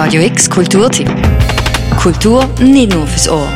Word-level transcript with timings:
Radio 0.00 0.22
X 0.22 0.48
Kulturtipp. 0.48 1.08
Kultur 1.98 2.46
nicht 2.60 2.94
nur 2.94 3.04
fürs 3.08 3.28
Ohr. 3.28 3.48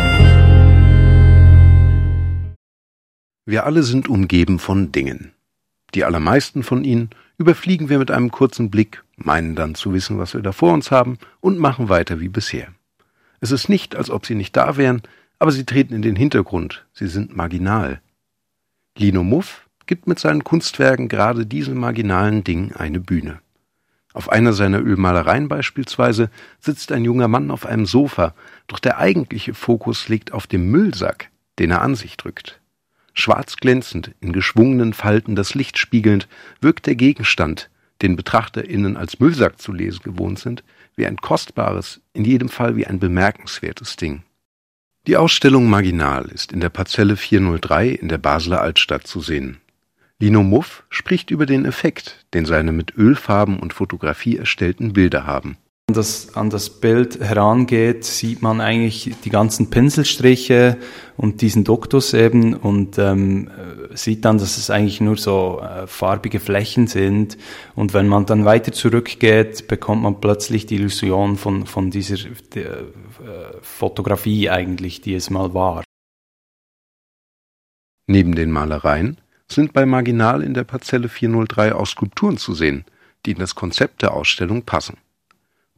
Wir 3.47 3.65
alle 3.65 3.85
sind 3.85 4.09
umgeben 4.09 4.59
von 4.59 4.91
Dingen. 4.91 5.35
Die 5.95 6.03
allermeisten 6.03 6.65
von 6.65 6.83
ihnen 6.83 7.11
überfliegen 7.39 7.89
wir 7.91 8.01
mit 8.01 8.11
einem 8.11 8.33
kurzen 8.33 8.73
Blick, 8.73 9.05
meinen 9.15 9.55
dann 9.55 9.77
zu 9.77 9.95
wissen, 9.95 10.19
was 10.19 10.35
wir 10.35 10.43
da 10.43 10.51
vor 10.51 10.73
uns 10.73 10.91
haben 10.91 11.17
und 11.39 11.61
machen 11.61 11.89
weiter 11.89 12.19
wie 12.19 12.29
bisher. 12.29 12.75
Es 13.39 13.53
ist 13.53 13.69
nicht, 13.69 13.95
als 13.95 14.11
ob 14.11 14.27
sie 14.27 14.35
nicht 14.35 14.57
da 14.57 14.77
wären, 14.77 15.03
aber 15.39 15.53
sie 15.53 15.65
treten 15.65 15.95
in 15.95 16.03
den 16.03 16.17
Hintergrund, 16.17 16.85
sie 16.93 17.07
sind 17.07 17.37
marginal. 17.37 18.01
Lino 18.99 19.23
Muff 19.23 19.69
gibt 19.87 20.09
mit 20.09 20.19
seinen 20.19 20.43
Kunstwerken 20.43 21.07
gerade 21.07 21.47
diesen 21.47 21.79
marginalen 21.79 22.43
Dingen 22.43 22.73
eine 22.73 22.99
Bühne. 22.99 23.42
Auf 24.15 24.31
einer 24.31 24.53
seiner 24.53 24.81
Ölmalereien 24.81 25.49
beispielsweise 25.49 26.31
sitzt 26.61 26.93
ein 26.93 27.05
junger 27.05 27.29
Mann 27.29 27.51
auf 27.51 27.65
einem 27.65 27.87
Sofa, 27.87 28.35
doch 28.67 28.79
der 28.79 28.99
eigentliche 28.99 29.55
Fokus 29.55 30.09
liegt 30.09 30.33
auf 30.33 30.47
dem 30.47 30.71
Müllsack, 30.71 31.31
den 31.59 31.71
er 31.71 31.83
an 31.83 31.95
sich 31.95 32.17
drückt. 32.17 32.61
Schwarz 33.15 33.57
glänzend, 33.57 34.13
in 34.21 34.33
geschwungenen 34.33 34.93
Falten 34.93 35.37
das 35.37 35.55
Licht 35.55 35.79
spiegelnd, 35.79 36.29
wirkt 36.61 36.87
der 36.87 36.95
Gegenstand, 36.95 37.71
den 38.01 38.17
BetrachterInnen 38.17 38.97
als 38.97 39.21
Müllsack 39.21 39.61
zu 39.61 39.73
lesen 39.73 40.03
gewohnt 40.03 40.39
sind, 40.39 40.65
wie 40.97 41.07
ein 41.07 41.17
kostbares, 41.17 42.01
in 42.13 42.25
jedem 42.25 42.49
Fall 42.49 42.77
wie 42.77 42.87
ein 42.87 42.99
bemerkenswertes 42.99 43.97
Ding. 43.97 44.23
Die 45.07 45.17
Ausstellung 45.17 45.69
Marginal 45.69 46.27
ist 46.27 46.53
in 46.53 46.61
der 46.61 46.69
Parzelle 46.69 47.17
403 47.17 47.89
in 47.89 48.09
der 48.09 48.19
Basler 48.19 48.61
Altstadt 48.61 49.07
zu 49.07 49.21
sehen. 49.21 49.61
Lino 50.23 50.45
Muff 50.45 50.85
spricht 50.89 51.33
über 51.33 51.47
den 51.47 51.65
Effekt, 51.65 52.25
den 52.33 52.45
seine 52.45 52.71
mit 52.71 52.97
Ölfarben 52.97 53.59
und 53.59 53.73
Fotografie 53.73 54.37
erstellten 54.37 54.93
Bilder 54.93 55.27
haben. 55.27 55.57
Wenn 55.89 55.97
das 55.97 56.37
an 56.37 56.49
das 56.49 56.71
Bild 56.71 57.19
herangeht, 57.19 58.05
sieht 58.05 58.41
man 58.41 58.61
eigentlich 58.61 59.17
die 59.25 59.31
ganzen 59.31 59.69
Pinselstriche 59.69 60.77
und 61.17 61.41
diesen 61.41 61.65
Duktus 61.65 62.15
eben 62.15 62.55
und 62.55 62.99
ähm, 62.99 63.51
sieht 63.95 64.25
dann, 64.25 64.39
dass 64.39 64.59
es 64.59 64.71
eigentlich 64.71 65.01
nur 65.01 65.17
so 65.17 65.61
äh, 65.61 65.89
farbige 65.89 66.39
Flächen 66.39 66.87
sind. 66.87 67.37
Und 67.75 67.93
wenn 67.93 68.07
man 68.07 68.25
dann 68.25 68.45
weiter 68.45 68.71
zurückgeht, 68.71 69.67
bekommt 69.67 70.05
man 70.05 70.21
plötzlich 70.21 70.67
die 70.67 70.77
Illusion 70.77 71.37
von, 71.37 71.67
von 71.67 71.91
dieser 71.91 72.29
der, 72.55 72.71
äh, 72.71 72.85
Fotografie 73.61 74.51
eigentlich, 74.51 75.01
die 75.01 75.15
es 75.15 75.31
mal 75.31 75.53
war. 75.53 75.83
Neben 78.07 78.37
den 78.37 78.53
Malereien 78.53 79.19
sind 79.55 79.73
bei 79.73 79.87
Marginal 79.87 80.43
in 80.43 80.55
der 80.55 80.65
Parzelle 80.65 81.09
403 81.09 81.75
auch 81.75 81.87
Skulpturen 81.87 82.37
zu 82.37 82.55
sehen, 82.55 82.85
die 83.25 83.33
in 83.33 83.39
das 83.39 83.55
Konzept 83.55 84.03
der 84.03 84.13
Ausstellung 84.13 84.63
passen. 84.63 84.97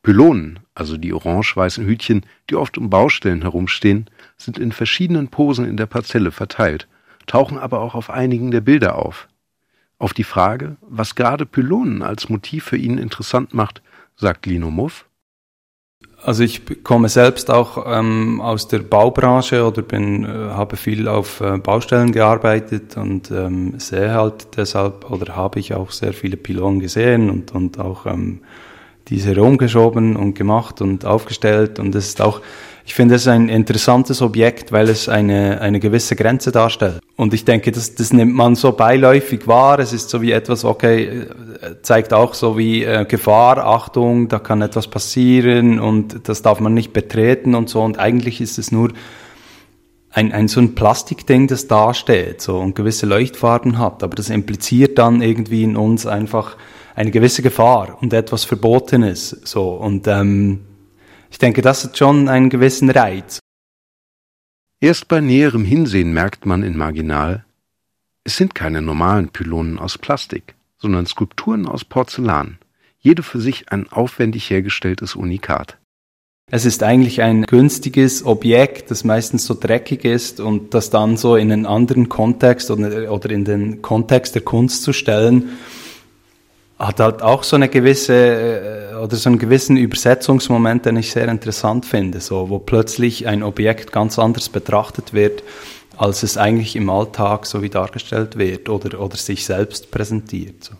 Pylonen, 0.03 0.61
also 0.75 0.97
die 0.99 1.13
orange-weißen 1.13 1.87
Hütchen, 1.87 2.27
die 2.51 2.57
oft 2.57 2.77
um 2.77 2.91
Baustellen 2.91 3.43
herumstehen, 3.43 4.11
sind 4.37 4.59
in 4.59 4.71
verschiedenen 4.71 5.29
Posen 5.29 5.65
in 5.65 5.77
der 5.77 5.87
Parzelle 5.87 6.31
verteilt, 6.31 6.87
tauchen 7.27 7.59
aber 7.59 7.81
auch 7.81 7.95
auf 7.95 8.11
einigen 8.11 8.51
der 8.51 8.61
Bilder 8.61 8.97
auf. 8.97 9.29
Auf 9.99 10.13
die 10.13 10.25
Frage, 10.25 10.77
was 10.83 11.15
gerade 11.15 11.47
Pylonen 11.47 12.03
als 12.03 12.29
Motiv 12.29 12.65
für 12.65 12.77
ihn 12.77 12.99
interessant 12.99 13.55
macht, 13.55 13.81
sagt 14.17 14.45
Lino 14.45 14.71
Muff. 14.71 15.07
Also 16.25 16.43
ich 16.43 16.63
komme 16.83 17.11
selbst 17.11 17.51
auch 17.51 17.85
ähm, 17.87 18.41
aus 18.41 18.67
der 18.67 18.79
Baubranche 18.79 19.67
oder 19.67 19.83
bin, 19.83 20.25
äh, 20.25 20.29
habe 20.55 20.77
viel 20.77 21.07
auf 21.07 21.43
äh, 21.43 21.59
Baustellen 21.59 22.13
gearbeitet 22.13 22.97
und 22.97 23.31
ähm, 23.31 23.79
sehe 23.79 24.11
halt 24.15 24.57
deshalb 24.57 25.11
oder 25.11 25.37
habe 25.37 25.61
ich 25.61 25.75
auch 25.75 25.91
sehr 25.91 26.15
viele 26.15 26.39
Pylonen 26.39 26.81
gesehen 26.81 27.29
und, 27.29 27.55
und 27.55 27.79
auch 27.79 28.07
ähm, 28.07 28.41
diese 29.09 29.37
rumgeschoben 29.37 30.17
und 30.17 30.33
gemacht 30.33 30.81
und 30.81 31.05
aufgestellt. 31.05 31.79
Und 31.79 31.95
es 31.95 32.07
ist 32.07 32.23
auch 32.23 32.41
ich 32.87 32.95
finde 32.95 33.15
es 33.15 33.27
ein 33.27 33.49
interessantes 33.49 34.21
Objekt, 34.21 34.71
weil 34.71 34.91
es 34.91 35.09
eine, 35.09 35.61
eine 35.61 35.81
gewisse 35.81 36.17
Grenze 36.17 36.53
darstellt. 36.53 37.01
Und 37.17 37.33
ich 37.33 37.47
denke, 37.47 37.73
das, 37.73 37.95
das 37.95 38.13
nimmt 38.13 38.35
man 38.35 38.57
so 38.57 38.73
beiläufig 38.73 39.47
wahr. 39.47 39.79
Es 39.79 39.95
ist 39.95 40.11
so 40.11 40.21
wie 40.21 40.33
etwas, 40.33 40.65
okay, 40.67 41.05
äh, 41.05 41.77
zeigt 41.81 42.13
auch 42.13 42.35
so 42.35 42.59
wie 42.59 42.85
äh, 42.85 43.07
Gefahr, 43.07 43.65
Achtung, 43.67 44.29
da 44.29 44.39
kann 44.39 44.61
etwas 44.61 44.89
passieren 44.89 45.81
und 45.81 46.29
das 46.29 46.43
darf 46.43 46.61
man 46.61 46.75
nicht 46.75 46.93
betreten 46.93 47.55
und 47.55 47.71
so. 47.71 47.81
Und 47.81 47.99
eigentlich 47.99 48.43
ist 48.43 48.59
es 48.59 48.71
nur 48.71 48.93
ein, 50.11 50.33
ein 50.33 50.49
so 50.49 50.61
ein 50.61 50.75
Plastikding, 50.75 51.49
das 51.49 51.67
da 51.67 51.95
steht 51.95 52.43
so, 52.43 52.59
und 52.59 52.75
gewisse 52.75 53.07
Leuchtfarben 53.07 53.79
hat. 53.79 54.03
Aber 54.03 54.15
das 54.15 54.29
impliziert 54.29 54.99
dann 54.99 55.23
irgendwie 55.23 55.63
in 55.63 55.77
uns 55.77 56.07
einfach 56.07 56.57
eine 56.95 57.11
gewisse 57.11 57.41
Gefahr 57.41 57.97
und 58.03 58.13
etwas 58.13 58.45
Verbotenes. 58.45 59.31
So. 59.45 59.71
Und 59.71 60.07
ähm, 60.07 60.61
ich 61.35 61.39
denke, 61.39 61.63
das 61.63 61.83
hat 61.83 61.99
schon 61.99 62.29
einen 62.29 62.49
gewissen 62.49 62.89
Reiz. 62.91 63.41
Erst 64.79 65.09
bei 65.09 65.21
näherem 65.21 65.65
Hinsehen 65.65 66.13
merkt 66.13 66.47
man 66.47 66.63
in 66.63 66.77
Marginal, 66.77 67.45
es 68.23 68.37
sind 68.37 68.55
keine 68.55 68.81
normalen 68.81 69.31
Pylonen 69.31 69.81
aus 69.81 69.99
Plastik, 69.99 70.55
sondern 70.77 71.07
Skulpturen 71.07 71.67
aus 71.67 71.85
Porzellan, 71.85 72.59
jede 73.01 73.25
für 73.25 73.41
sich 73.41 73.73
ein 73.73 73.91
aufwendig 73.91 74.49
hergestelltes 74.49 75.17
Unikat. 75.17 75.77
Es 76.53 76.65
ist 76.65 76.85
eigentlich 76.85 77.21
ein 77.21 77.43
günstiges 77.43 78.25
Objekt, 78.25 78.93
das 78.93 79.03
meistens 79.03 79.45
so 79.45 79.55
dreckig 79.59 80.05
ist 80.05 80.39
und 80.39 80.73
das 80.73 80.91
dann 80.91 81.17
so 81.17 81.35
in 81.35 81.51
einen 81.51 81.67
anderen 81.67 82.09
Kontext 82.09 82.71
oder, 82.71 83.11
oder 83.11 83.31
in 83.31 83.45
den 83.45 83.83
Kontext 83.83 84.37
der 84.37 84.43
Kunst 84.43 84.85
zu 84.85 84.93
stellen, 84.93 85.59
hat 86.79 87.01
halt 87.01 87.23
auch 87.23 87.45
so 87.45 87.57
eine 87.57 87.69
gewisse 87.69 88.15
äh, 88.15 88.95
oder 88.97 89.17
so 89.17 89.29
einen 89.29 89.39
gewissen 89.39 89.77
Übersetzungsmoment, 89.77 90.87
den 90.87 90.97
ich 90.97 91.13
sehr 91.13 91.29
interessant 91.29 91.87
finde, 91.87 92.21
so 92.21 92.49
wo 92.49 92.59
plötzlich 92.59 93.27
ein 93.27 93.43
Objekt 93.43 93.93
ganz 93.93 94.19
anders 94.19 94.49
betrachtet 94.49 95.13
wird, 95.13 95.43
als 95.97 96.23
es 96.23 96.37
eigentlich 96.37 96.75
im 96.77 96.91
Alltag 96.91 97.47
so 97.47 97.63
wie 97.63 97.71
dargestellt 97.71 98.37
wird 98.37 98.69
oder 98.69 99.01
oder 99.01 99.17
sich 99.17 99.45
selbst 99.45 99.91
präsentiert. 99.91 100.65
So. 100.65 100.75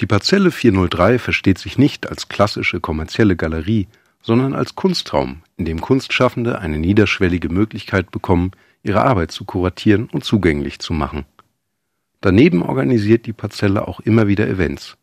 Die 0.00 0.06
Parzelle 0.06 0.50
403 0.50 1.18
versteht 1.18 1.58
sich 1.58 1.78
nicht 1.78 2.08
als 2.08 2.28
klassische 2.28 2.80
kommerzielle 2.80 3.36
Galerie, 3.36 3.86
sondern 4.22 4.54
als 4.54 4.74
Kunstraum, 4.74 5.42
in 5.56 5.66
dem 5.66 5.80
Kunstschaffende 5.80 6.58
eine 6.58 6.78
niederschwellige 6.78 7.50
Möglichkeit 7.50 8.10
bekommen, 8.10 8.52
ihre 8.82 9.02
Arbeit 9.02 9.30
zu 9.30 9.44
kuratieren 9.44 10.08
und 10.10 10.24
zugänglich 10.24 10.78
zu 10.78 10.92
machen. 10.94 11.26
Daneben 12.20 12.62
organisiert 12.62 13.26
die 13.26 13.32
Parzelle 13.34 13.86
auch 13.86 14.00
immer 14.00 14.26
wieder 14.26 14.48
Events. 14.48 14.96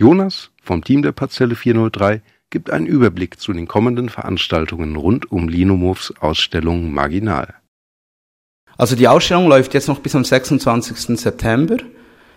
Jonas 0.00 0.50
vom 0.62 0.82
Team 0.82 1.02
der 1.02 1.12
Parzelle 1.12 1.54
403 1.54 2.20
gibt 2.50 2.70
einen 2.70 2.86
Überblick 2.86 3.38
zu 3.38 3.52
den 3.52 3.68
kommenden 3.68 4.08
Veranstaltungen 4.08 4.96
rund 4.96 5.30
um 5.30 5.48
Linomovs 5.48 6.12
Ausstellung 6.20 6.92
Marginal. 6.92 7.54
Also 8.76 8.96
die 8.96 9.06
Ausstellung 9.06 9.48
läuft 9.48 9.72
jetzt 9.74 9.86
noch 9.86 10.00
bis 10.00 10.16
am 10.16 10.24
26. 10.24 11.18
September. 11.18 11.76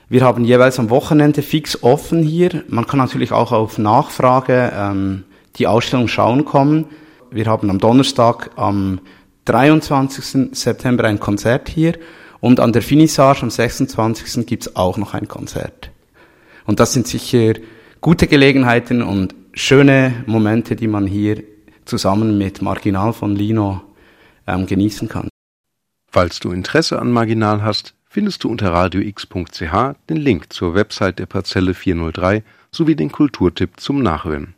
Wir 0.07 0.23
haben 0.23 0.45
jeweils 0.45 0.79
am 0.79 0.90
Wochenende 0.91 1.41
fix 1.41 1.81
offen 1.81 2.22
hier. 2.22 2.63
Man 2.68 2.85
kann 2.85 3.00
natürlich 3.00 3.31
auch 3.31 3.51
auf 3.51 3.78
Nachfrage 3.79 4.72
ähm, 4.75 5.24
die 5.56 5.68
Ausstellung 5.68 6.07
schauen 6.07 6.45
kommen. 6.45 6.85
Wir 7.31 7.47
haben 7.47 7.69
am 7.72 7.79
Donnerstag 7.79 8.51
am 8.56 9.01
23. 9.45 10.56
September 10.56 11.06
ein 11.06 11.19
Konzert 11.19 11.69
hier 11.69 11.97
und 12.39 12.59
an 12.59 12.72
der 12.72 12.84
Finissage 12.84 13.41
am 13.41 13.50
26. 13.50 14.45
gibt's 14.45 14.75
auch 14.75 14.97
noch 14.97 15.16
ein 15.16 15.28
Konzert. 15.28 15.91
Und 16.67 16.79
das 16.79 16.94
sind 16.94 17.07
sicher 17.07 17.53
gute 18.01 18.28
Gelegenheiten 18.28 19.01
und 19.01 19.33
schöne 19.53 20.23
Momente, 20.28 20.75
die 20.75 20.88
man 20.88 21.07
hier 21.07 21.44
zusammen 21.85 22.38
mit 22.38 22.61
Marginal 22.61 23.13
von 23.13 23.35
Lino 23.35 23.81
ähm, 24.45 24.67
genießen 24.67 25.07
kann. 25.07 25.29
Falls 26.11 26.39
du 26.39 26.51
Interesse 26.51 27.00
an 27.00 27.11
Marginal 27.11 27.63
hast, 27.63 27.95
findest 28.06 28.44
du 28.44 28.50
unter 28.50 28.72
radiox.ch 28.72 29.95
den 30.09 30.17
Link 30.17 30.53
zur 30.53 30.75
Website 30.75 31.19
der 31.19 31.25
Parzelle 31.25 31.73
403 31.73 32.44
sowie 32.72 32.95
den 32.95 33.11
Kulturtipp 33.11 33.79
zum 33.79 34.03
Nachhören. 34.03 34.53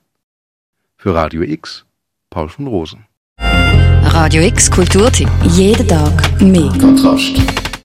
Für 0.98 1.14
Radio 1.16 1.44
X, 1.44 1.86
Paul 2.30 2.50
von 2.50 2.68
Rosen. 2.68 3.06
Radio 3.40 4.42
X 4.42 4.70
Kulturtipp. 4.70 5.30
Jeden 5.44 5.88
Tag 5.88 6.42
mehr. 6.42 6.72
Kontrast. 6.80 7.59